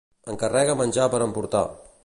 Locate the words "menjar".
0.81-1.07